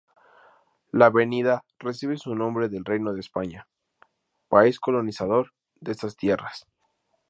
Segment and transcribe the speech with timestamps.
[0.91, 3.67] La Avenida recibe su nombre del Reino de España,
[4.47, 6.65] país colonizador de estas tierras.